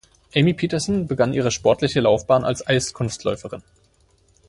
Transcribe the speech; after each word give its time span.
Amy 0.33 0.55
Peterson 0.55 1.05
begann 1.05 1.31
ihre 1.31 1.51
sportliche 1.51 1.99
Laufbahn 2.01 2.43
als 2.43 2.65
Eiskunstläuferin. 2.65 3.61